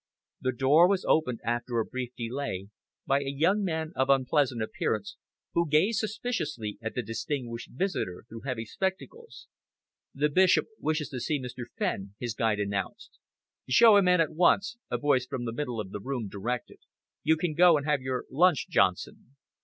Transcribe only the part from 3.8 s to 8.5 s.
of unpleasant appearance, who gazed suspiciously at the distinguished visitor through